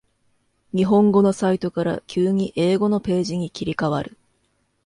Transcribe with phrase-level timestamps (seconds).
[0.73, 4.17] 日本語のサイトから急に英語のページに切り替わる